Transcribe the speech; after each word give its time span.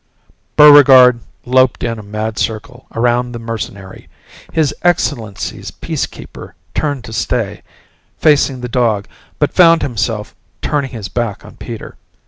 Buregarde 0.57 1.19
loped 1.45 1.83
in 1.83 1.99
a 1.99 2.01
mad 2.01 2.39
circle 2.39 2.87
around 2.95 3.33
the 3.33 3.37
mercenary. 3.39 4.09
His 4.51 4.73
Excellency's 4.81 5.69
Peacekeeper 5.69 6.55
turned 6.73 7.03
to 7.03 7.13
stay 7.13 7.61
facing 8.17 8.61
the 8.61 8.67
dog 8.67 9.07
but 9.37 9.53
found 9.53 9.83
himself 9.83 10.33
turning 10.63 10.89
his 10.89 11.07
back 11.07 11.45
on 11.45 11.55
Peter. 11.57 11.97